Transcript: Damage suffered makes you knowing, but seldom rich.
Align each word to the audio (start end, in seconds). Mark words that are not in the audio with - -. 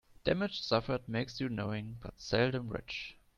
Damage 0.23 0.61
suffered 0.63 1.07
makes 1.07 1.39
you 1.39 1.47
knowing, 1.47 1.99
but 2.01 2.19
seldom 2.19 2.69
rich. 2.69 3.17